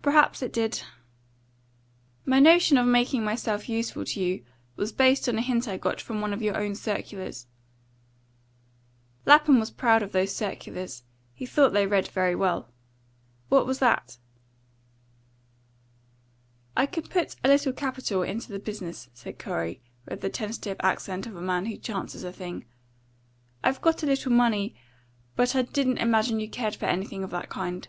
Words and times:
"Perhaps 0.00 0.42
it 0.42 0.52
did." 0.52 0.82
"My 2.24 2.38
notion 2.38 2.78
of 2.78 2.86
making 2.86 3.24
myself 3.24 3.68
useful 3.68 4.04
to 4.04 4.20
you 4.22 4.44
was 4.76 4.92
based 4.92 5.28
on 5.28 5.36
a 5.38 5.42
hint 5.42 5.66
I 5.66 5.76
got 5.76 6.00
from 6.00 6.20
one 6.20 6.32
of 6.32 6.40
your 6.40 6.56
own 6.56 6.76
circulars." 6.76 7.48
Lapham 9.24 9.58
was 9.58 9.72
proud 9.72 10.04
of 10.04 10.12
those 10.12 10.32
circulars; 10.32 11.02
he 11.34 11.46
thought 11.46 11.72
they 11.72 11.84
read 11.84 12.06
very 12.06 12.36
well. 12.36 12.68
"What 13.48 13.66
was 13.66 13.80
that?" 13.80 14.18
"I 16.76 16.86
could 16.86 17.10
put 17.10 17.34
a 17.42 17.48
little 17.48 17.72
capital 17.72 18.22
into 18.22 18.52
the 18.52 18.60
business," 18.60 19.08
said 19.14 19.36
Corey, 19.40 19.82
with 20.08 20.20
the 20.20 20.30
tentative 20.30 20.76
accent 20.78 21.26
of 21.26 21.34
a 21.34 21.42
man 21.42 21.66
who 21.66 21.76
chances 21.76 22.22
a 22.22 22.30
thing. 22.32 22.66
"I've 23.64 23.80
got 23.82 24.04
a 24.04 24.06
little 24.06 24.30
money, 24.30 24.76
but 25.34 25.56
I 25.56 25.62
didn't 25.62 25.98
imagine 25.98 26.38
you 26.38 26.48
cared 26.48 26.76
for 26.76 26.86
anything 26.86 27.24
of 27.24 27.30
that 27.30 27.48
kind." 27.48 27.88